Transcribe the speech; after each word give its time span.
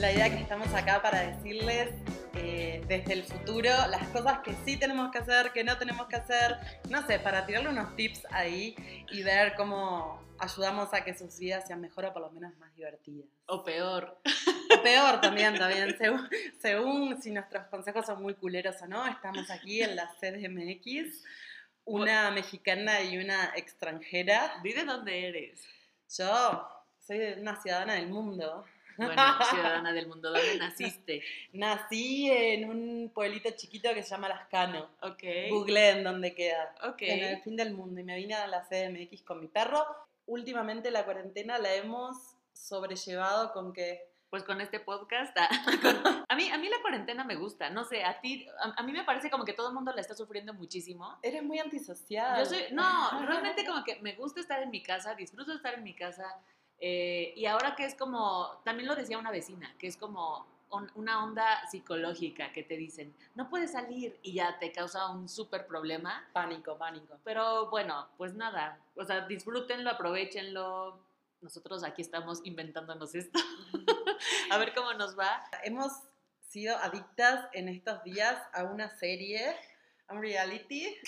la 0.00 0.12
idea 0.12 0.30
que 0.30 0.40
estamos 0.40 0.72
acá 0.72 1.02
para 1.02 1.20
decirles 1.20 1.90
eh, 2.34 2.82
desde 2.88 3.12
el 3.12 3.22
futuro 3.22 3.68
las 3.90 4.08
cosas 4.08 4.38
que 4.38 4.54
sí 4.64 4.78
tenemos 4.78 5.12
que 5.12 5.18
hacer, 5.18 5.52
que 5.52 5.62
no 5.62 5.76
tenemos 5.76 6.06
que 6.06 6.16
hacer, 6.16 6.56
no 6.88 7.06
sé, 7.06 7.18
para 7.18 7.44
tirarle 7.44 7.68
unos 7.68 7.94
tips 7.96 8.26
ahí 8.30 8.74
y 9.10 9.22
ver 9.22 9.54
cómo 9.56 10.24
ayudamos 10.38 10.94
a 10.94 11.04
que 11.04 11.12
sus 11.12 11.38
vidas 11.38 11.66
sean 11.66 11.82
mejor 11.82 12.06
o 12.06 12.12
por 12.14 12.22
lo 12.22 12.30
menos 12.30 12.56
más 12.56 12.74
divertidas. 12.74 13.28
O 13.44 13.62
peor. 13.62 14.18
O 14.74 14.82
peor 14.82 15.20
también, 15.20 15.58
también, 15.58 15.94
según, 15.98 16.28
según 16.60 17.20
si 17.20 17.30
nuestros 17.30 17.66
consejos 17.66 18.06
son 18.06 18.22
muy 18.22 18.32
culeros 18.34 18.80
o 18.80 18.86
no, 18.86 19.06
estamos 19.06 19.50
aquí 19.50 19.82
en 19.82 19.96
la 19.96 20.10
CDMX, 20.18 21.22
una 21.84 22.30
mexicana 22.30 23.02
y 23.02 23.18
una 23.18 23.52
extranjera. 23.54 24.60
Di 24.62 24.72
de 24.72 24.84
dónde 24.84 25.28
eres. 25.28 25.62
Yo 26.16 26.66
soy 27.06 27.18
una 27.38 27.60
ciudadana 27.60 27.94
del 27.94 28.08
mundo. 28.08 28.64
Bueno, 29.06 29.22
ciudadana 29.50 29.92
del 29.92 30.06
mundo, 30.08 30.30
¿dónde 30.30 30.58
naciste? 30.58 31.22
Nací 31.52 32.30
en 32.30 32.68
un 32.68 33.10
pueblito 33.14 33.50
chiquito 33.56 33.92
que 33.94 34.02
se 34.02 34.10
llama 34.10 34.28
Lascano. 34.28 34.90
Ok. 35.02 35.22
Googleé 35.50 35.90
en 35.90 36.04
dónde 36.04 36.34
queda. 36.34 36.74
Ok. 36.84 37.02
En 37.02 37.24
el 37.24 37.42
fin 37.42 37.56
del 37.56 37.72
mundo. 37.74 38.00
Y 38.00 38.04
me 38.04 38.16
vine 38.16 38.34
a 38.34 38.46
la 38.46 38.62
CDMX 38.68 39.22
con 39.22 39.40
mi 39.40 39.48
perro. 39.48 39.84
Últimamente 40.26 40.90
la 40.90 41.04
cuarentena 41.04 41.58
la 41.58 41.74
hemos 41.74 42.16
sobrellevado 42.52 43.52
con 43.52 43.72
que 43.72 44.08
Pues 44.30 44.44
con 44.44 44.60
este 44.60 44.78
podcast, 44.78 45.36
ah, 45.38 45.48
a 46.28 46.36
mí, 46.36 46.48
a 46.50 46.56
mí 46.58 46.68
la 46.68 46.80
cuarentena 46.82 47.24
me 47.24 47.34
gusta, 47.34 47.68
no 47.68 47.82
sé, 47.82 48.04
a 48.04 48.20
ti, 48.20 48.46
a, 48.62 48.80
a 48.80 48.82
mí 48.84 48.92
me 48.92 49.02
parece 49.02 49.28
como 49.28 49.44
que 49.44 49.54
todo 49.54 49.70
el 49.70 49.74
mundo 49.74 49.92
la 49.92 50.00
está 50.00 50.14
sufriendo 50.14 50.54
muchísimo. 50.54 51.18
eres 51.20 51.42
muy 51.42 51.58
antisocial. 51.58 52.38
Yo 52.38 52.44
soy, 52.46 52.62
no, 52.70 52.84
realmente 53.26 53.66
como 53.66 53.82
que 53.82 53.96
me 54.02 54.14
gusta 54.14 54.38
estar 54.40 54.62
en 54.62 54.70
mi 54.70 54.84
casa, 54.84 55.16
disfruto 55.16 55.52
estar 55.52 55.74
en 55.74 55.82
mi 55.82 55.94
casa. 55.94 56.24
Eh, 56.80 57.32
y 57.36 57.46
ahora 57.46 57.74
que 57.76 57.84
es 57.84 57.94
como, 57.94 58.60
también 58.64 58.88
lo 58.88 58.96
decía 58.96 59.18
una 59.18 59.30
vecina, 59.30 59.74
que 59.78 59.86
es 59.86 59.96
como 59.96 60.46
on- 60.70 60.90
una 60.94 61.22
onda 61.24 61.68
psicológica 61.68 62.52
que 62.52 62.62
te 62.62 62.76
dicen, 62.76 63.14
no 63.34 63.50
puedes 63.50 63.72
salir 63.72 64.18
y 64.22 64.32
ya 64.34 64.58
te 64.58 64.72
causa 64.72 65.08
un 65.10 65.28
súper 65.28 65.66
problema. 65.66 66.26
Pánico, 66.32 66.76
pánico. 66.78 67.18
Pero 67.24 67.68
bueno, 67.70 68.08
pues 68.16 68.34
nada, 68.34 68.78
o 68.96 69.04
sea, 69.04 69.26
disfrútenlo, 69.26 69.90
aprovechenlo. 69.90 70.98
Nosotros 71.40 71.84
aquí 71.84 72.02
estamos 72.02 72.40
inventándonos 72.44 73.14
esto. 73.14 73.38
A 74.50 74.58
ver 74.58 74.74
cómo 74.74 74.92
nos 74.94 75.18
va. 75.18 75.42
Hemos 75.64 75.92
sido 76.48 76.76
adictas 76.78 77.48
en 77.52 77.68
estos 77.68 78.02
días 78.04 78.36
a 78.52 78.64
una 78.64 78.90
serie, 78.98 79.54
a 80.08 80.14
un 80.14 80.20
reality. 80.22 80.94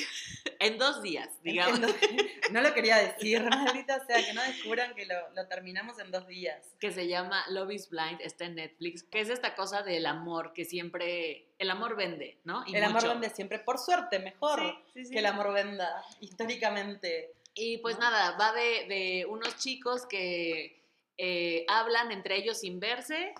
En 0.59 0.79
dos 0.79 1.03
días, 1.03 1.29
digamos. 1.43 1.81
En- 1.81 2.21
en- 2.21 2.31
no 2.53 2.61
lo 2.61 2.75
quería 2.75 2.99
decir, 2.99 3.43
maldita 3.51 4.05
sea, 4.07 4.25
que 4.25 4.33
no 4.33 4.43
descubran 4.43 4.95
que 4.95 5.07
lo, 5.07 5.15
lo 5.35 5.47
terminamos 5.49 5.99
en 5.99 6.11
dos 6.11 6.27
días. 6.27 6.75
que 6.79 6.93
se 6.93 7.09
llama 7.09 7.45
Love 7.49 7.73
is 7.73 7.89
Blind, 7.89 8.21
está 8.21 8.45
en 8.45 8.57
Netflix, 8.57 9.03
que 9.03 9.21
es 9.21 9.29
esta 9.29 9.55
cosa 9.55 9.83
del 9.83 10.07
amor 10.07 10.53
que 10.53 10.65
siempre, 10.65 11.49
el 11.59 11.71
amor 11.71 11.97
vende, 11.97 12.39
¿no? 12.45 12.65
Y 12.67 12.77
el 12.77 12.85
amor 12.85 13.03
mucho. 13.03 13.09
vende 13.15 13.31
siempre, 13.31 13.59
por 13.59 13.79
suerte, 13.79 14.19
mejor 14.19 14.61
Sí, 14.61 14.93
sí, 14.95 15.05
sí. 15.07 15.13
que 15.13 15.19
el 15.19 15.27
amor 15.27 15.53
venda, 15.53 16.05
históricamente. 16.21 17.33
Y 17.55 17.79
pues 17.79 17.97
¿no? 17.97 18.03
nada, 18.03 18.37
va 18.37 18.53
de, 18.53 18.87
de 18.87 19.27
unos 19.29 19.57
chicos 19.57 20.07
que 20.07 20.83
eh, 21.19 21.65
hablan 21.69 22.13
entre 22.13 22.37
ellos 22.37 22.61
sin 22.61 22.81
verse, 22.81 23.35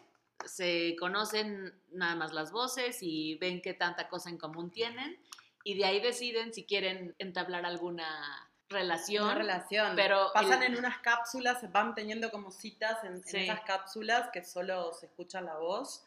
se 0.45 0.97
conocen 0.99 1.73
nada 1.93 2.15
más 2.15 2.33
las 2.33 2.53
voces 2.53 2.99
y 3.01 3.37
ven 3.37 3.63
qué 3.63 3.75
tanta 3.75 4.09
cosa 4.09 4.29
en 4.29 4.39
común 4.39 4.71
tienen, 4.71 5.19
y 5.65 5.75
de 5.75 5.85
ahí 5.85 6.01
deciden 6.01 6.53
si 6.53 6.65
quieren 6.65 7.15
entablar 7.19 7.65
alguna 7.65 8.52
relación. 8.73 9.25
Una 9.25 9.35
relación. 9.35 9.95
pero 9.97 10.31
Pasan 10.35 10.63
el- 10.63 10.73
en 10.73 10.79
unas 10.79 10.99
cápsulas, 10.99 11.61
se 11.61 11.69
van 11.69 11.95
teniendo 11.95 12.31
como 12.31 12.51
citas 12.51 13.05
en, 13.05 13.15
en 13.15 13.25
Sí. 13.25 13.37
esas 13.45 13.61
cápsulas 13.61 14.31
que 14.33 14.43
solo 14.43 14.93
se 14.93 15.07
escucha 15.07 15.41
la 15.41 15.57
voz. 15.57 16.07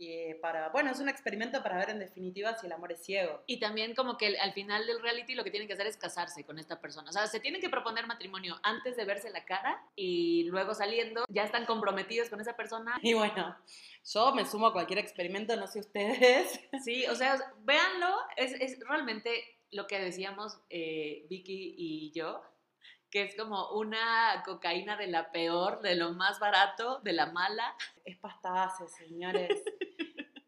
Y 0.00 0.34
para, 0.34 0.68
bueno, 0.68 0.92
es 0.92 1.00
un 1.00 1.08
experimento 1.08 1.60
para 1.60 1.76
ver 1.76 1.90
en 1.90 1.98
definitiva 1.98 2.56
si 2.56 2.66
el 2.66 2.72
amor 2.72 2.92
es 2.92 3.04
ciego. 3.04 3.42
Y 3.48 3.58
también 3.58 3.96
como 3.96 4.16
que 4.16 4.28
el- 4.28 4.36
al 4.38 4.52
final 4.52 4.86
del 4.86 5.02
reality 5.02 5.34
lo 5.34 5.42
que 5.42 5.50
tienen 5.50 5.66
que 5.66 5.74
hacer 5.74 5.88
es 5.88 5.96
casarse 5.96 6.44
con 6.44 6.60
esta 6.60 6.80
persona. 6.80 7.10
O 7.10 7.12
sea, 7.12 7.26
se 7.26 7.40
tienen 7.40 7.60
que 7.60 7.68
proponer 7.68 8.06
matrimonio 8.06 8.60
antes 8.62 8.96
de 8.96 9.04
verse 9.04 9.28
la 9.30 9.44
cara 9.44 9.82
y 9.96 10.44
luego 10.50 10.72
saliendo 10.72 11.24
ya 11.28 11.42
están 11.42 11.66
comprometidos 11.66 12.28
con 12.30 12.40
esa 12.40 12.54
persona. 12.54 12.96
Y 13.02 13.14
bueno, 13.14 13.56
yo 14.04 14.32
me 14.36 14.44
sumo 14.46 14.68
a 14.68 14.72
cualquier 14.72 15.00
experimento, 15.00 15.56
no 15.56 15.66
sé 15.66 15.80
ustedes. 15.80 16.60
Sí, 16.84 17.04
o 17.06 17.16
sea, 17.16 17.36
véanlo, 17.64 18.14
es, 18.36 18.52
es 18.52 18.78
realmente 18.86 19.57
lo 19.70 19.86
que 19.86 19.98
decíamos 20.00 20.58
eh, 20.70 21.26
Vicky 21.28 21.74
y 21.76 22.12
yo, 22.12 22.42
que 23.10 23.22
es 23.22 23.34
como 23.36 23.70
una 23.72 24.42
cocaína 24.44 24.96
de 24.96 25.06
la 25.06 25.30
peor, 25.32 25.80
de 25.80 25.94
lo 25.94 26.12
más 26.12 26.38
barato, 26.40 27.00
de 27.04 27.12
la 27.12 27.26
mala. 27.32 27.74
Es 28.04 28.16
pasta 28.18 28.50
base, 28.50 28.86
señores. 28.88 29.62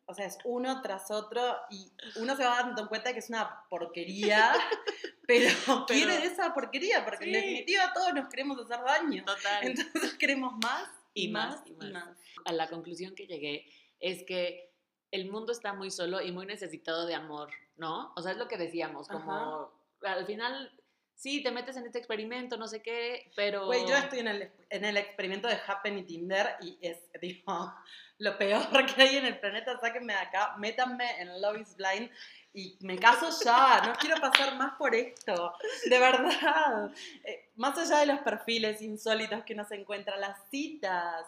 O 0.06 0.14
sea, 0.14 0.26
es 0.26 0.38
uno 0.44 0.82
tras 0.82 1.10
otro 1.10 1.40
y 1.70 1.92
uno 2.16 2.36
se 2.36 2.44
va 2.44 2.56
dando 2.62 2.88
cuenta 2.88 3.12
que 3.12 3.20
es 3.20 3.28
una 3.28 3.62
porquería, 3.70 4.52
pero, 5.26 5.86
quiere 5.86 6.18
de 6.18 6.26
esa 6.26 6.52
porquería, 6.52 7.04
porque 7.04 7.26
en 7.26 7.30
Sí. 7.30 7.36
definitiva 7.36 7.92
todos 7.94 8.12
nos 8.14 8.28
queremos 8.28 8.58
hacer 8.58 8.84
daño. 8.84 9.24
Total. 9.24 9.64
Entonces 9.68 10.14
queremos 10.14 10.54
más 10.62 10.88
Y 11.14 11.26
y, 11.26 11.28
más, 11.28 11.56
más 11.58 11.66
y 11.66 11.70
y 11.70 11.74
más. 11.76 11.92
más. 11.92 12.18
a 12.44 12.52
la 12.52 12.68
conclusión 12.68 13.14
que 13.14 13.26
llegué 13.28 13.66
es 14.00 14.24
que 14.24 14.69
el 15.10 15.30
mundo 15.30 15.52
está 15.52 15.72
muy 15.72 15.90
solo 15.90 16.20
y 16.20 16.32
muy 16.32 16.46
necesitado 16.46 17.06
de 17.06 17.14
amor, 17.14 17.50
¿no? 17.76 18.12
O 18.16 18.22
sea, 18.22 18.32
es 18.32 18.38
lo 18.38 18.48
que 18.48 18.56
decíamos, 18.56 19.08
como 19.08 19.72
al 20.02 20.26
final, 20.26 20.72
sí, 21.14 21.42
te 21.42 21.50
metes 21.50 21.76
en 21.76 21.86
este 21.86 21.98
experimento, 21.98 22.56
no 22.56 22.68
sé 22.68 22.82
qué, 22.82 23.30
pero... 23.36 23.66
Güey, 23.66 23.86
yo 23.86 23.96
estoy 23.96 24.20
en 24.20 24.28
el, 24.28 24.52
en 24.70 24.84
el 24.84 24.96
experimento 24.96 25.48
de 25.48 25.58
Happen 25.66 25.98
y 25.98 26.04
Tinder 26.04 26.56
y 26.62 26.78
es, 26.80 26.98
digo, 27.20 27.74
lo 28.18 28.38
peor 28.38 28.86
que 28.86 29.02
hay 29.02 29.16
en 29.16 29.26
el 29.26 29.38
planeta, 29.38 29.78
sáquenme 29.80 30.12
de 30.12 30.20
acá, 30.20 30.54
métanme 30.58 31.20
en 31.20 31.40
Love 31.40 31.60
is 31.60 31.76
Blind 31.76 32.10
y 32.52 32.76
me 32.80 32.98
caso 32.98 33.28
ya, 33.44 33.80
no 33.86 33.92
quiero 33.94 34.20
pasar 34.20 34.56
más 34.56 34.74
por 34.76 34.94
esto, 34.94 35.54
de 35.88 35.98
verdad. 35.98 36.90
Eh, 37.24 37.50
más 37.54 37.78
allá 37.78 38.00
de 38.00 38.06
los 38.06 38.20
perfiles 38.20 38.82
insólitos 38.82 39.44
que 39.44 39.54
uno 39.54 39.64
se 39.64 39.76
encuentra, 39.76 40.16
las 40.16 40.36
citas. 40.50 41.26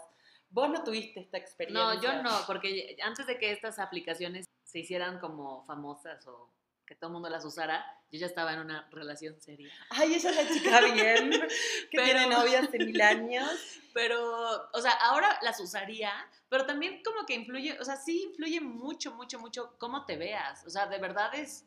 Vos 0.53 0.69
no 0.71 0.85
tuviste 0.85 1.21
esta 1.21 1.39
experiencia. 1.39 1.83
No, 1.95 2.01
yo 2.01 2.23
no, 2.23 2.31
porque 2.47 2.97
antes 3.03 3.27
de 3.27 3.39
que 3.39 3.53
estas 3.53 3.79
aplicaciones 3.79 4.47
se 4.65 4.79
hicieran 4.79 5.19
como 5.19 5.65
famosas 5.65 6.27
o 6.27 6.51
que 6.87 6.95
todo 6.95 7.09
el 7.09 7.15
mundo 7.15 7.31
las 7.31 7.45
usara, 7.45 7.85
yo 8.11 8.19
ya 8.19 8.27
estaba 8.27 8.53
en 8.53 8.61
una 8.61 8.87
relación 8.91 9.41
seria. 9.41 9.73
Ay, 9.91 10.15
ella 10.15 10.31
es 10.31 10.37
la 10.37 10.55
chica 10.55 10.81
bien, 10.93 11.31
que 11.91 11.97
Pero- 11.97 12.05
tiene 12.05 12.27
novia 12.27 12.61
hace 12.61 12.79
mil 12.79 13.01
años. 13.01 13.49
Pero, 13.95 14.69
o 14.73 14.81
sea, 14.81 14.93
ahora 14.93 15.39
las 15.43 15.59
usaría, 15.61 16.13
pero 16.51 16.67
también 16.67 17.03
como 17.03 17.25
que 17.27 17.35
influye, 17.35 17.79
o 17.81 17.85
sea, 17.85 17.97
sí 17.97 18.25
influye 18.25 18.61
mucho, 18.61 19.13
mucho, 19.13 19.39
mucho 19.39 19.75
cómo 19.79 20.05
te 20.05 20.17
veas. 20.17 20.67
O 20.67 20.71
sea, 20.71 20.87
de 20.87 20.99
verdad 20.99 21.35
es, 21.35 21.67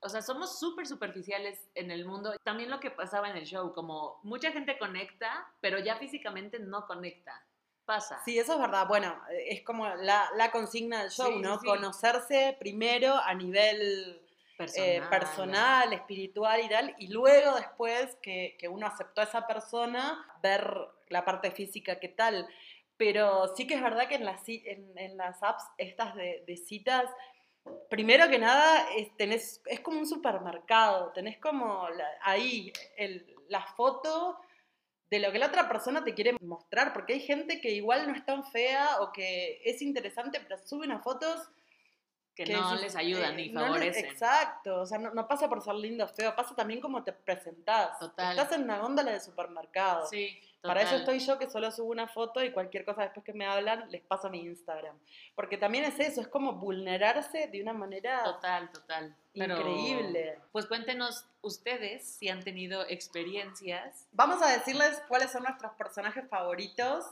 o 0.00 0.08
sea, 0.08 0.20
somos 0.22 0.58
súper 0.58 0.86
superficiales 0.86 1.70
en 1.74 1.90
el 1.90 2.04
mundo. 2.04 2.34
También 2.42 2.70
lo 2.70 2.80
que 2.80 2.90
pasaba 2.90 3.30
en 3.30 3.36
el 3.36 3.44
show, 3.46 3.72
como 3.72 4.20
mucha 4.24 4.52
gente 4.52 4.78
conecta, 4.78 5.50
pero 5.60 5.78
ya 5.78 5.96
físicamente 5.96 6.58
no 6.58 6.86
conecta. 6.86 7.46
Pasa. 7.84 8.20
Sí, 8.24 8.38
eso 8.38 8.54
es 8.54 8.60
verdad. 8.60 8.86
Bueno, 8.86 9.20
es 9.46 9.62
como 9.62 9.86
la, 9.88 10.28
la 10.36 10.50
consigna 10.52 11.02
del 11.02 11.10
show, 11.10 11.32
Sí, 11.32 11.38
¿no? 11.40 11.58
sí. 11.58 11.66
Conocerse 11.66 12.56
primero 12.60 13.14
a 13.16 13.34
nivel 13.34 14.22
personal. 14.56 14.88
eh, 14.88 15.02
personal, 15.10 15.92
espiritual 15.92 16.60
y 16.64 16.68
tal, 16.68 16.94
y 16.98 17.08
luego 17.08 17.56
después 17.56 18.16
que, 18.22 18.56
que 18.58 18.68
uno 18.68 18.86
aceptó 18.86 19.22
a 19.22 19.24
esa 19.24 19.46
persona, 19.46 20.24
ver 20.42 20.72
la 21.08 21.24
parte 21.24 21.50
física 21.50 21.98
qué 21.98 22.08
tal. 22.08 22.46
Pero 22.96 23.56
sí 23.56 23.66
que 23.66 23.74
es 23.74 23.82
verdad 23.82 24.06
que 24.08 24.16
en 24.16 24.24
las, 24.26 24.46
en, 24.48 24.96
en 24.98 25.16
las 25.16 25.42
apps 25.42 25.64
estas 25.78 26.14
de, 26.14 26.44
de 26.46 26.56
citas, 26.58 27.06
primero 27.88 28.28
que 28.28 28.38
nada 28.38 28.86
es, 28.94 29.16
tenés, 29.16 29.62
es 29.66 29.80
como 29.80 29.98
un 29.98 30.06
supermercado, 30.06 31.10
tenés 31.12 31.38
como 31.38 31.88
la- 31.88 32.10
ahí 32.22 32.72
el- 32.96 33.34
la 33.48 33.62
foto 33.62 34.38
de 35.10 35.18
lo 35.18 35.32
que 35.32 35.38
la 35.38 35.48
otra 35.48 35.68
persona 35.68 36.04
te 36.04 36.14
quiere 36.14 36.36
mostrar, 36.40 36.92
porque 36.92 37.14
hay 37.14 37.20
gente 37.20 37.60
que 37.60 37.72
igual 37.72 38.06
no 38.06 38.14
es 38.14 38.24
tan 38.24 38.44
fea 38.44 39.00
o 39.00 39.12
que 39.12 39.60
es 39.64 39.82
interesante, 39.82 40.40
pero 40.40 40.56
sube 40.64 40.86
unas 40.86 41.02
fotos 41.02 41.48
que, 42.34 42.44
que 42.44 42.52
no 42.54 42.68
decís, 42.70 42.82
les 42.82 42.96
ayudan 42.96 43.32
eh, 43.38 43.46
ni 43.46 43.48
no 43.52 43.60
les- 43.60 43.68
favorecen. 43.68 44.04
exacto, 44.06 44.80
o 44.80 44.86
sea, 44.86 44.98
no, 44.98 45.10
no 45.12 45.26
pasa 45.28 45.48
por 45.48 45.62
ser 45.62 45.74
lindo 45.74 46.04
o 46.04 46.08
feo, 46.08 46.34
pasa 46.34 46.54
también 46.54 46.80
como 46.80 47.02
te 47.04 47.12
presentás. 47.12 47.98
Total. 47.98 48.38
Estás 48.38 48.52
en 48.56 48.62
una 48.64 48.78
góndola 48.78 49.12
de 49.12 49.20
supermercado. 49.20 50.06
Sí, 50.06 50.38
Para 50.62 50.80
eso 50.82 50.90
total. 50.98 51.14
estoy 51.16 51.18
yo 51.26 51.38
que 51.38 51.50
solo 51.50 51.70
subo 51.70 51.90
una 51.90 52.06
foto 52.08 52.42
y 52.44 52.52
cualquier 52.52 52.84
cosa 52.84 53.02
después 53.02 53.24
que 53.24 53.32
me 53.32 53.46
hablan 53.46 53.90
les 53.90 54.02
paso 54.02 54.28
a 54.28 54.30
mi 54.30 54.40
Instagram. 54.40 54.96
Porque 55.34 55.56
también 55.58 55.84
es 55.84 55.98
eso, 56.00 56.20
es 56.20 56.28
como 56.28 56.52
vulnerarse 56.54 57.48
de 57.48 57.62
una 57.62 57.72
manera 57.72 58.22
Total, 58.24 58.70
total. 58.70 59.14
Pero, 59.34 59.56
increíble. 59.58 60.38
Pues 60.52 60.66
cuéntenos 60.66 61.24
ustedes 61.42 62.04
si 62.16 62.28
han 62.28 62.42
tenido 62.42 62.82
experiencias. 62.88 64.06
Vamos 64.12 64.42
a 64.42 64.48
decirles 64.50 65.02
cuáles 65.08 65.30
son 65.32 65.42
nuestros 65.44 65.72
personajes 65.74 66.28
favoritos. 66.28 67.04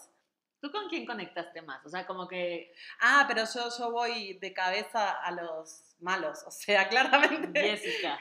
¿Tú 0.60 0.72
con 0.72 0.88
quién 0.88 1.06
conectaste 1.06 1.62
más? 1.62 1.84
O 1.86 1.88
sea, 1.88 2.06
como 2.06 2.26
que 2.26 2.72
Ah, 3.00 3.24
pero 3.28 3.44
yo, 3.44 3.68
yo 3.76 3.90
voy 3.92 4.34
de 4.34 4.52
cabeza 4.52 5.10
a 5.10 5.30
los 5.30 5.84
malos, 6.00 6.42
o 6.46 6.50
sea, 6.50 6.88
claramente. 6.88 7.60
Jessica. 7.60 8.18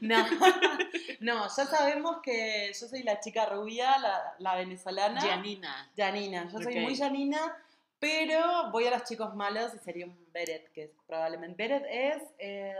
No, 0.00 0.24
no, 1.20 1.42
ya 1.44 1.66
sabemos 1.66 2.18
que 2.22 2.72
yo 2.78 2.86
soy 2.86 3.02
la 3.02 3.20
chica 3.20 3.46
rubia, 3.46 3.98
la, 3.98 4.34
la 4.38 4.56
venezolana. 4.56 5.20
Janina. 5.20 5.90
Janina, 5.96 6.48
yo 6.50 6.60
soy 6.60 6.80
muy 6.80 6.96
Janina 6.96 7.56
Pero 7.98 8.70
voy 8.70 8.86
a 8.86 8.90
los 8.90 9.04
chicos 9.04 9.34
malos 9.34 9.74
y 9.74 9.78
sería 9.78 10.06
un 10.06 10.18
Beret, 10.32 10.72
que 10.72 10.84
es 10.84 10.90
probablemente. 11.06 11.56
Beret 11.56 11.86
es 11.88 12.22
eh, 12.38 12.74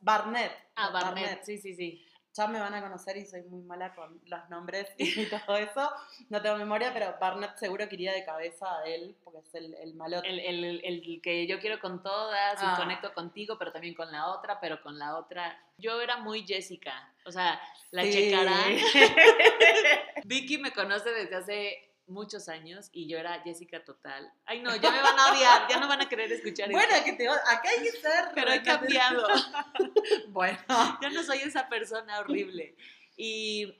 Barnett. 0.00 0.52
Ah, 0.76 0.90
Barnett, 0.90 1.44
sí, 1.44 1.58
sí, 1.58 1.74
sí. 1.74 2.06
Ya 2.32 2.46
me 2.46 2.60
van 2.60 2.72
a 2.74 2.80
conocer 2.80 3.16
y 3.16 3.26
soy 3.26 3.42
muy 3.42 3.62
mala 3.62 3.92
con 3.94 4.20
los 4.24 4.48
nombres 4.50 4.86
y 4.96 5.26
todo 5.46 5.56
eso. 5.56 5.90
No 6.28 6.40
tengo 6.40 6.56
memoria, 6.56 6.92
pero 6.92 7.16
Barnett 7.20 7.56
seguro 7.56 7.88
que 7.88 7.96
iría 7.96 8.12
de 8.12 8.24
cabeza 8.24 8.66
a 8.78 8.84
él, 8.84 9.16
porque 9.24 9.40
es 9.40 9.54
el, 9.54 9.74
el 9.74 9.94
malote. 9.94 10.28
El, 10.28 10.38
el- 10.64 10.80
el 10.84 11.20
que 11.22 11.46
yo 11.48 11.58
quiero 11.58 11.80
con 11.80 12.02
todas 12.02 12.56
Ah. 12.62 12.74
y 12.76 12.80
conecto 12.80 13.12
contigo, 13.14 13.56
pero 13.58 13.72
también 13.72 13.94
con 13.94 14.10
la 14.12 14.28
otra, 14.28 14.60
pero 14.60 14.80
con 14.80 14.98
la 14.98 15.16
otra. 15.16 15.60
Yo 15.76 16.00
era 16.00 16.18
muy 16.18 16.46
Jessica. 16.46 17.12
O 17.26 17.32
sea, 17.32 17.60
la 17.90 18.02
Sí. 18.04 18.12
checarán. 18.12 18.76
Vicky 20.24 20.58
me 20.58 20.72
conoce 20.72 21.10
desde 21.10 21.36
hace 21.36 21.86
muchos 22.06 22.48
años 22.48 22.88
y 22.92 23.08
yo 23.08 23.18
era 23.18 23.40
Jessica 23.42 23.84
total. 23.84 24.32
Ay, 24.44 24.60
no, 24.62 24.74
ya 24.74 24.90
me 24.90 25.00
van 25.00 25.16
a 25.18 25.32
odiar, 25.32 25.68
ya 25.68 25.78
no 25.78 25.86
van 25.86 26.00
a 26.00 26.08
querer 26.08 26.30
escuchar 26.32 26.68
bueno, 26.70 26.92
que 27.04 27.12
te, 27.12 27.28
acá 27.28 27.62
hay 27.68 27.84
que 27.84 27.90
ser. 27.92 28.24
Pero 28.34 28.52
he 28.52 28.62
cambiado. 28.62 29.26
Bueno. 30.40 30.58
Yo 31.02 31.10
no 31.10 31.22
soy 31.22 31.38
esa 31.38 31.68
persona 31.68 32.18
horrible. 32.20 32.74
Y 33.16 33.74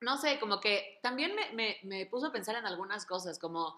no 0.00 0.18
sé, 0.18 0.38
como 0.38 0.60
que 0.60 0.98
también 1.02 1.34
me, 1.34 1.52
me, 1.52 1.78
me 1.82 2.06
puso 2.06 2.26
a 2.26 2.32
pensar 2.32 2.56
en 2.56 2.66
algunas 2.66 3.06
cosas, 3.06 3.38
como 3.38 3.76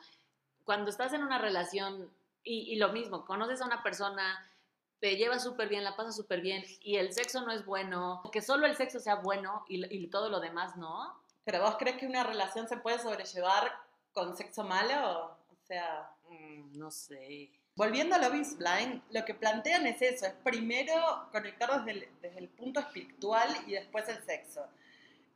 cuando 0.64 0.90
estás 0.90 1.12
en 1.12 1.22
una 1.22 1.38
relación 1.38 2.10
y, 2.42 2.72
y 2.72 2.76
lo 2.76 2.88
mismo, 2.92 3.24
conoces 3.24 3.60
a 3.62 3.66
una 3.66 3.82
persona, 3.82 4.50
te 4.98 5.16
llevas 5.16 5.44
súper 5.44 5.68
bien, 5.68 5.84
la 5.84 5.96
pasas 5.96 6.16
súper 6.16 6.40
bien 6.40 6.64
y 6.80 6.96
el 6.96 7.12
sexo 7.12 7.42
no 7.42 7.52
es 7.52 7.64
bueno, 7.64 8.22
que 8.32 8.42
solo 8.42 8.66
el 8.66 8.76
sexo 8.76 8.98
sea 8.98 9.16
bueno 9.16 9.64
y, 9.68 9.84
y 9.94 10.08
todo 10.08 10.28
lo 10.28 10.40
demás 10.40 10.76
no. 10.76 11.14
¿Pero 11.44 11.62
vos 11.62 11.76
crees 11.78 11.96
que 11.96 12.06
una 12.06 12.24
relación 12.24 12.68
se 12.68 12.76
puede 12.76 12.98
sobrellevar 12.98 13.72
con 14.12 14.36
sexo 14.36 14.64
malo? 14.64 15.36
O 15.50 15.56
sea, 15.66 16.10
Mm, 16.30 16.78
no 16.78 16.90
sé. 16.90 17.50
Volviendo 17.80 18.14
a 18.14 18.18
Love 18.18 18.34
is 18.34 18.58
Blind, 18.58 19.00
lo 19.10 19.24
que 19.24 19.32
plantean 19.32 19.86
es 19.86 20.02
eso, 20.02 20.26
es 20.26 20.34
primero 20.44 20.92
conectar 21.32 21.82
desde 21.82 21.98
el, 21.98 22.08
desde 22.20 22.38
el 22.38 22.48
punto 22.50 22.78
espiritual 22.78 23.48
y 23.66 23.72
después 23.72 24.06
el 24.10 24.22
sexo. 24.22 24.66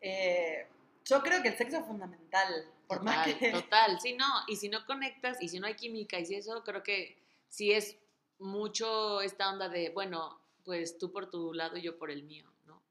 Eh, 0.02 0.66
yo 1.06 1.22
creo 1.22 1.40
que 1.40 1.48
el 1.48 1.56
sexo 1.56 1.78
es 1.78 1.86
fundamental, 1.86 2.66
por 2.86 3.02
más 3.02 3.24
Total, 3.24 3.38
que... 3.38 3.50
total, 3.50 3.98
sí, 3.98 4.12
no, 4.12 4.26
y 4.46 4.56
si 4.56 4.68
no 4.68 4.84
conectas 4.84 5.40
y 5.40 5.48
si 5.48 5.58
no 5.58 5.66
hay 5.66 5.74
química 5.74 6.18
y 6.18 6.26
si 6.26 6.34
eso, 6.34 6.62
creo 6.64 6.82
que 6.82 7.16
sí 7.48 7.72
es 7.72 7.96
mucho 8.38 9.22
esta 9.22 9.48
onda 9.48 9.70
de, 9.70 9.88
bueno, 9.88 10.38
pues 10.66 10.98
tú 10.98 11.10
por 11.10 11.30
tu 11.30 11.54
lado 11.54 11.78
y 11.78 11.80
yo 11.80 11.96
por 11.96 12.10
el 12.10 12.24
mío, 12.24 12.44
¿no? 12.66 12.82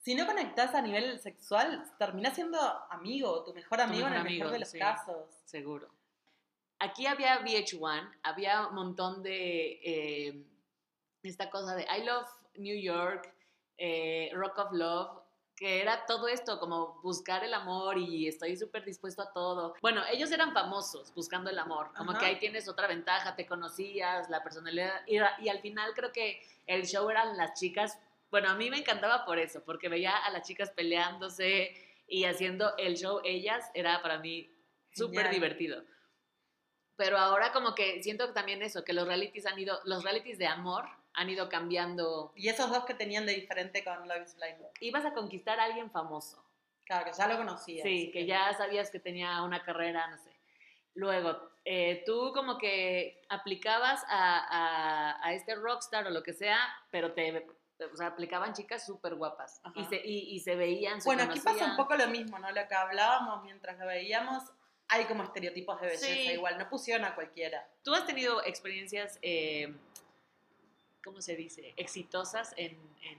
Si 0.00 0.16
no 0.16 0.26
conectás 0.26 0.74
a 0.74 0.82
nivel 0.82 1.20
sexual, 1.20 1.84
terminás 1.96 2.34
siendo 2.34 2.58
amigo, 2.90 3.44
tu 3.44 3.54
mejor 3.54 3.80
amigo 3.80 4.08
en 4.08 4.14
el 4.14 4.22
mejor 4.24 4.32
mejor 4.32 4.46
amigo, 4.46 4.50
de 4.50 4.58
los 4.58 4.68
sí. 4.68 4.80
casos. 4.80 5.28
Seguro. 5.44 5.95
Aquí 6.78 7.06
había 7.06 7.40
VH1, 7.40 8.16
había 8.22 8.66
un 8.66 8.74
montón 8.74 9.22
de 9.22 9.80
eh, 9.82 10.44
esta 11.22 11.48
cosa 11.48 11.74
de 11.74 11.84
I 11.84 12.04
Love 12.04 12.28
New 12.56 12.78
York, 12.78 13.32
eh, 13.78 14.30
Rock 14.34 14.58
of 14.58 14.72
Love, 14.72 15.22
que 15.56 15.80
era 15.80 16.04
todo 16.04 16.28
esto, 16.28 16.60
como 16.60 17.00
buscar 17.02 17.42
el 17.42 17.54
amor 17.54 17.96
y 17.96 18.28
estoy 18.28 18.56
súper 18.56 18.84
dispuesto 18.84 19.22
a 19.22 19.32
todo. 19.32 19.74
Bueno, 19.80 20.02
ellos 20.12 20.30
eran 20.30 20.52
famosos 20.52 21.14
buscando 21.14 21.48
el 21.48 21.58
amor, 21.58 21.92
como 21.96 22.10
Ajá. 22.10 22.20
que 22.20 22.26
ahí 22.26 22.38
tienes 22.38 22.68
otra 22.68 22.86
ventaja, 22.86 23.34
te 23.34 23.46
conocías, 23.46 24.28
la 24.28 24.42
personalidad, 24.42 25.00
y, 25.06 25.16
y 25.16 25.48
al 25.48 25.60
final 25.60 25.94
creo 25.94 26.12
que 26.12 26.42
el 26.66 26.86
show 26.86 27.08
eran 27.08 27.38
las 27.38 27.58
chicas, 27.58 27.98
bueno, 28.30 28.50
a 28.50 28.54
mí 28.54 28.68
me 28.68 28.78
encantaba 28.78 29.24
por 29.24 29.38
eso, 29.38 29.62
porque 29.64 29.88
veía 29.88 30.14
a 30.14 30.30
las 30.30 30.46
chicas 30.46 30.70
peleándose 30.72 31.74
y 32.06 32.24
haciendo 32.24 32.76
el 32.76 32.96
show 32.96 33.20
ellas, 33.24 33.70
era 33.72 34.02
para 34.02 34.18
mí 34.18 34.50
súper 34.92 35.30
divertido. 35.30 35.82
Pero 36.96 37.18
ahora 37.18 37.52
como 37.52 37.74
que 37.74 38.02
siento 38.02 38.26
que 38.26 38.32
también 38.32 38.62
eso, 38.62 38.84
que 38.84 38.92
los 38.92 39.06
realities 39.06 39.46
han 39.46 39.58
ido, 39.58 39.78
los 39.84 40.02
realities 40.02 40.38
de 40.38 40.46
amor 40.46 40.86
han 41.12 41.28
ido 41.30 41.48
cambiando. 41.48 42.32
Y 42.34 42.48
esos 42.48 42.70
dos 42.70 42.84
que 42.84 42.94
tenían 42.94 43.26
de 43.26 43.34
diferente 43.34 43.84
con 43.84 44.06
Love 44.08 44.22
is 44.24 44.36
Blind. 44.36 44.58
Ibas 44.80 45.04
a 45.04 45.12
conquistar 45.14 45.60
a 45.60 45.64
alguien 45.64 45.90
famoso. 45.90 46.42
Claro, 46.84 47.04
que 47.06 47.12
ya 47.16 47.26
lo 47.28 47.36
conocía. 47.36 47.82
Sí, 47.82 48.02
así 48.04 48.10
que 48.12 48.26
ya 48.26 48.52
sabías 48.54 48.90
que 48.90 49.00
tenía 49.00 49.42
una 49.42 49.62
carrera, 49.62 50.06
no 50.08 50.18
sé. 50.18 50.30
Luego, 50.94 51.50
eh, 51.64 52.02
tú 52.06 52.32
como 52.32 52.56
que 52.58 53.22
aplicabas 53.28 54.02
a, 54.08 54.38
a- 55.18 55.26
a 55.26 55.32
este 55.34 55.54
rockstar 55.54 56.06
o 56.06 56.10
lo 56.10 56.22
que 56.22 56.32
sea, 56.32 56.58
pero 56.90 57.12
te, 57.12 57.46
o 57.92 57.96
sea, 57.96 58.06
aplicaban 58.06 58.54
chicas 58.54 58.86
súper 58.86 59.14
guapas 59.16 59.60
y 59.74 59.84
se, 59.84 59.96
y, 60.02 60.34
y 60.34 60.40
se 60.40 60.54
veían, 60.54 61.02
se 61.02 61.08
Bueno, 61.08 61.24
aquí 61.24 61.40
pasa 61.40 61.50
un 61.50 61.56
conocían. 61.58 61.76
poco 61.76 61.96
lo 61.96 62.06
mismo, 62.08 62.38
¿no? 62.38 62.50
Lo 62.50 62.66
que 62.66 62.74
hablábamos 62.74 63.42
mientras 63.44 63.78
lo 63.78 63.86
veíamos, 63.86 64.42
hay 64.88 65.04
como 65.06 65.24
estereotipos 65.24 65.80
de 65.80 65.86
belleza 65.88 66.06
Sí. 66.06 66.30
igual, 66.32 66.58
no 66.58 66.68
pusieron 66.68 67.04
a 67.04 67.14
cualquiera. 67.14 67.66
¿Tú 67.82 67.94
has 67.94 68.06
tenido 68.06 68.44
experiencias, 68.44 69.18
eh, 69.22 69.74
¿cómo 71.04 71.20
se 71.20 71.36
dice? 71.36 71.74
Exitosas 71.76 72.52
en, 72.56 72.72
en, 73.02 73.18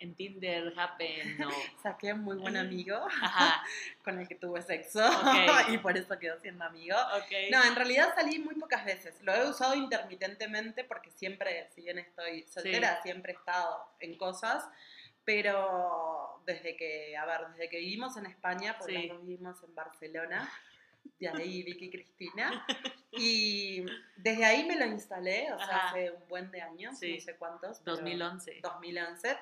en 0.00 0.14
Tinder, 0.16 0.72
Happen 0.76 1.42
o... 1.44 1.50
Saqué 1.82 2.10
a 2.10 2.14
un 2.14 2.22
muy 2.22 2.36
buen 2.36 2.56
amigo 2.56 2.96
Ajá, 3.06 3.64
con 4.04 4.18
el 4.18 4.26
que 4.28 4.34
tuve 4.34 4.60
sexo 4.62 5.04
Ok. 5.06 5.28
y 5.70 5.78
por 5.78 5.96
eso 5.96 6.18
quedó 6.18 6.38
siendo 6.40 6.64
amigo. 6.64 6.96
ok. 7.16 7.32
No, 7.52 7.64
en 7.64 7.76
realidad 7.76 8.12
salí 8.16 8.38
muy 8.38 8.56
pocas 8.56 8.84
veces. 8.84 9.14
Lo 9.22 9.32
he 9.34 9.48
usado 9.48 9.74
intermitentemente 9.74 10.84
porque 10.84 11.10
siempre, 11.10 11.68
si 11.74 11.82
bien 11.82 11.98
estoy 11.98 12.42
soltera, 12.48 13.00
siempre 13.02 13.32
he 13.32 13.36
estado 13.36 13.88
en 14.00 14.16
cosas. 14.16 14.64
Pero 15.24 16.42
desde 16.46 16.76
que, 16.76 17.16
a 17.16 17.24
ver, 17.24 17.48
desde 17.52 17.68
que 17.70 17.78
vivimos 17.78 18.16
en 18.16 18.26
España, 18.26 18.76
porque 18.78 18.94
Sí. 18.94 19.12
vivimos 19.22 19.62
en 19.62 19.74
Barcelona, 19.74 20.50
de 21.18 21.28
ahí 21.28 21.62
Vicky 21.62 21.86
y 21.86 21.90
Cristina, 21.90 22.66
y 23.12 23.84
desde 24.16 24.44
ahí 24.44 24.64
me 24.66 24.76
lo 24.76 24.84
instalé, 24.86 25.52
o 25.52 25.58
sea, 25.58 25.66
Ajá. 25.66 25.88
hace 25.90 26.10
un 26.10 26.28
buen 26.28 26.50
de 26.50 26.60
años, 26.62 26.98
Sí. 26.98 27.14
no 27.14 27.20
sé 27.20 27.36
cuántos. 27.36 27.78
pero 27.80 27.96
2011. 27.96 28.60
2011. 28.62 29.38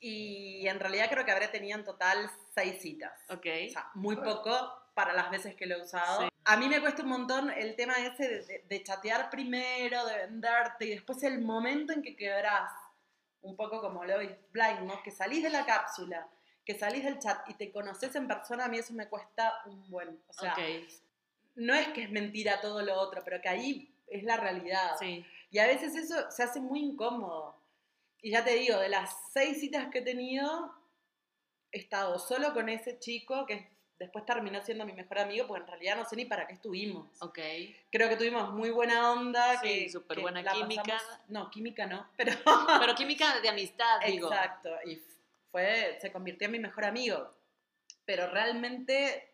Y 0.00 0.66
en 0.68 0.78
realidad 0.78 1.08
creo 1.10 1.24
que 1.24 1.32
habré 1.32 1.48
tenido 1.48 1.76
en 1.78 1.84
total 1.84 2.30
seis 2.54 2.80
citas. 2.80 3.12
Ok. 3.30 3.46
O 3.68 3.70
sea, 3.72 3.90
muy 3.94 4.16
poco 4.16 4.52
para 4.94 5.12
las 5.12 5.30
veces 5.30 5.54
que 5.56 5.66
lo 5.66 5.76
he 5.76 5.82
usado. 5.82 6.22
Sí. 6.22 6.28
A 6.44 6.56
mí 6.56 6.68
me 6.68 6.80
cuesta 6.80 7.02
un 7.02 7.08
montón 7.08 7.50
el 7.50 7.74
tema 7.76 7.94
ese 7.98 8.28
de, 8.28 8.42
de- 8.44 8.64
de 8.68 8.82
chatear 8.82 9.28
primero, 9.30 10.04
de 10.06 10.16
venderte 10.18 10.86
y 10.86 10.90
después 10.90 11.22
el 11.22 11.40
momento 11.40 11.92
en 11.92 12.02
que 12.02 12.16
quebrás. 12.16 12.70
Un 13.42 13.56
poco 13.56 13.80
como 13.80 14.04
lo 14.04 14.18
blind, 14.18 14.80
¿no? 14.82 15.02
Que 15.02 15.10
salís 15.10 15.42
de 15.42 15.50
la 15.50 15.64
cápsula, 15.64 16.28
que 16.64 16.74
salís 16.74 17.04
del 17.04 17.18
chat 17.18 17.48
y 17.48 17.54
te 17.54 17.70
conoces 17.70 18.14
en 18.14 18.26
persona, 18.26 18.64
a 18.64 18.68
mí 18.68 18.78
eso 18.78 18.92
me 18.92 19.08
cuesta 19.08 19.62
un 19.66 19.88
buen. 19.88 20.20
O 20.28 20.32
sea, 20.32 20.54
no 21.54 21.74
es 21.74 21.88
que 21.88 22.02
es 22.02 22.10
mentira 22.10 22.60
todo 22.60 22.82
lo 22.82 22.94
otro, 22.94 23.22
pero 23.24 23.40
que 23.40 23.48
ahí 23.48 23.94
es 24.06 24.22
la 24.24 24.36
realidad. 24.36 24.96
sí. 24.98 25.24
Y 25.50 25.58
a 25.58 25.66
veces 25.66 25.94
eso 25.94 26.30
se 26.30 26.42
hace 26.42 26.60
muy 26.60 26.80
incómodo. 26.80 27.56
Y 28.20 28.32
ya 28.32 28.44
te 28.44 28.54
digo, 28.54 28.78
de 28.78 28.88
las 28.88 29.14
seis 29.32 29.60
citas 29.60 29.88
que 29.90 30.00
he 30.00 30.02
tenido, 30.02 30.74
he 31.72 31.78
estado 31.78 32.18
solo 32.18 32.52
con 32.52 32.68
ese 32.68 32.98
chico 32.98 33.46
que 33.46 33.70
después 33.98 34.24
terminó 34.24 34.60
siendo 34.62 34.84
mi 34.84 34.92
mejor 34.92 35.18
amigo, 35.18 35.46
porque 35.46 35.62
en 35.62 35.68
realidad 35.68 35.96
no 35.96 36.04
sé 36.04 36.16
ni 36.16 36.24
para 36.24 36.46
qué 36.46 36.54
estuvimos. 36.54 37.06
Ok. 37.20 37.38
Creo 37.90 38.08
que 38.08 38.16
tuvimos 38.16 38.52
muy 38.52 38.70
buena 38.70 39.12
onda. 39.12 39.60
Sí, 39.60 39.84
que, 39.84 39.90
súper 39.90 40.16
que 40.16 40.22
buena 40.22 40.42
la 40.42 40.52
química. 40.52 40.82
pasamos- 40.82 41.18
no, 41.28 41.50
química 41.50 41.86
no, 41.86 42.06
pero... 42.16 42.32
Pero 42.80 42.94
química 42.94 43.40
de 43.40 43.48
amistad, 43.48 44.00
digo. 44.06 44.28
Exacto, 44.32 44.70
y 44.86 45.02
fue, 45.50 45.98
se 46.00 46.12
convirtió 46.12 46.46
en 46.46 46.52
mi 46.52 46.58
mejor 46.58 46.84
amigo. 46.84 47.34
Pero 48.04 48.28
realmente 48.30 49.32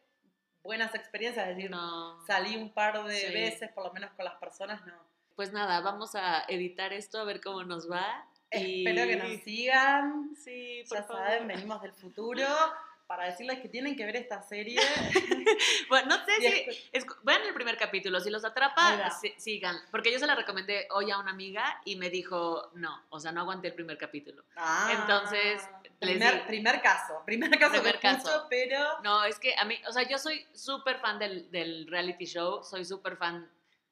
buenas 0.62 0.94
experiencias, 0.94 1.47
es 1.49 1.56
decir, 1.56 1.71
No. 1.71 2.25
salí 2.26 2.56
un 2.56 2.73
par 2.73 3.04
de 3.04 3.16
Sí. 3.16 3.33
veces, 3.35 3.71
por 3.73 3.85
lo 3.85 3.92
menos 3.92 4.11
con 4.12 4.25
las 4.25 4.35
personas, 4.37 4.85
no. 4.87 4.94
Pues 5.37 5.52
nada, 5.52 5.80
vamos 5.80 6.14
a 6.14 6.44
editar 6.49 6.92
esto 6.92 7.18
a 7.21 7.25
ver 7.25 7.40
cómo 7.40 7.64
nos 7.64 7.90
va. 7.90 8.26
y- 8.50 8.87
Espero 8.87 9.06
que 9.09 9.16
nos 9.16 9.42
sigan. 9.42 10.35
Sí, 10.37 10.85
por 10.88 10.99
Ya 10.99 11.04
favor. 11.04 11.23
saben, 11.26 11.49
venimos 11.49 11.83
del 11.83 11.92
futuro 11.92 12.47
para 13.06 13.26
decirles 13.26 13.61
que 13.61 13.68
tienen 13.68 13.96
que 13.96 14.04
ver 14.04 14.16
esta 14.16 14.42
serie. 14.42 14.80
Bueno, 15.88 16.16
no 16.16 16.25
sé 16.25 16.32
si. 16.40 16.88
es- 16.92 17.04
vean 17.23 17.42
el 17.42 17.52
primer 17.54 17.76
capítulo, 17.76 18.18
si 18.18 18.30
los 18.30 18.44
atrapa, 18.44 19.11
sí- 19.11 19.34
sigan. 19.37 19.76
Porque 19.90 20.11
yo 20.11 20.18
se 20.18 20.26
la 20.26 20.34
recomendé 20.34 20.88
hoy 20.90 21.11
a 21.11 21.18
una 21.18 21.30
amiga 21.30 21.80
y 21.84 21.96
me 21.96 22.08
dijo, 22.11 22.70
no, 22.75 23.04
o 23.11 23.20
sea, 23.20 23.30
no 23.32 23.42
aguanté 23.42 23.68
el 23.68 23.75
primer 23.75 23.99
capítulo. 23.99 24.42
Ah, 24.56 24.90
Entonces, 24.99 25.62
primer, 26.00 26.32
digo- 26.34 26.46
primer 26.46 26.80
caso, 26.82 27.23
primer 27.26 27.50
caso 27.58 27.73
Primer 27.75 28.00
que 28.00 28.08
escucho, 28.08 28.25
caso. 28.32 28.46
pero 28.49 29.00
No, 29.02 29.25
es 29.25 29.38
que 29.38 29.54
a 29.56 29.64
mí, 29.64 29.78
o 29.87 29.92
sea, 29.92 30.02
yo 30.08 30.18
soy 30.18 30.44
súper 30.54 30.99
fan 30.99 31.18
del, 31.18 31.50
del 31.50 31.87
reality 31.87 32.25
show, 32.25 32.64
soy 32.64 32.84
súper 32.84 33.16
fan 33.16 33.49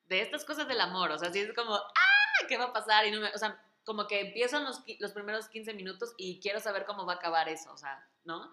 de 0.09 0.23
estas 0.23 0.45
cosas 0.45 0.66
del 0.66 0.81
amor, 0.81 1.11
o 1.12 1.19
sea, 1.19 1.28
así 1.28 1.40
es 1.40 1.52
como, 1.54 1.75
¡ah! 1.75 2.47
¿Qué 2.49 2.57
va 2.57 2.64
a 2.64 2.73
pasar? 2.73 3.07
Y 3.07 3.11
no 3.11 3.21
me, 3.21 3.28
o 3.28 3.38
sea, 3.38 3.62
como 3.85 4.07
que 4.09 4.21
empiezan 4.21 4.64
los, 4.64 4.83
los 4.99 5.12
primeros 5.12 5.49
15 5.49 5.75
minutos 5.75 6.14
y 6.16 6.40
quiero 6.40 6.59
saber 6.61 6.85
cómo 6.87 7.04
va 7.07 7.12
a 7.14 7.16
acabar 7.16 7.49
eso, 7.49 7.73
o 7.73 7.76
sea, 7.76 8.04
¿no? 8.25 8.50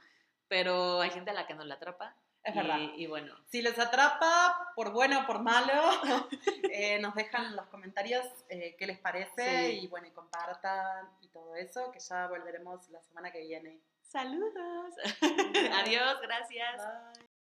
Pero 0.50 1.00
hay 1.00 1.12
gente 1.12 1.30
a 1.32 1.34
la 1.34 1.48
que 1.48 1.54
no 1.54 1.64
la 1.64 1.76
atrapa. 1.76 2.16
es 2.44 2.54
y, 2.54 2.58
verdad. 2.58 2.78
Y 2.98 3.08
bueno, 3.08 3.34
Si 3.48 3.62
les 3.62 3.78
atrapa, 3.80 4.72
por 4.76 4.92
bueno 4.92 5.22
o 5.22 5.26
por 5.28 5.40
malo, 5.42 5.74
eh, 6.74 7.00
nos 7.00 7.14
dejan 7.16 7.46
en 7.46 7.56
los 7.56 7.68
comentarios 7.68 8.26
eh, 8.50 8.76
qué 8.78 8.88
les 8.88 8.98
parece 9.00 9.72
Sí. 9.72 9.80
y 9.84 9.88
bueno, 9.88 10.08
y 10.08 10.12
compartan 10.12 11.08
y 11.22 11.28
todo 11.30 11.56
eso, 11.56 11.92
que 11.92 12.00
ya 12.00 12.28
volveremos 12.28 12.90
la 12.90 13.02
semana 13.02 13.32
que 13.32 13.42
viene. 13.42 13.80
saludos. 14.02 14.94
Adiós, 15.86 16.20
gracias. 16.22 16.78
Bye. 17.16 17.29